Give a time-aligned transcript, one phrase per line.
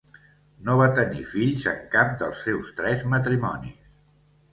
[0.69, 4.01] No va tenir fills en cap dels seus tres matrimonis.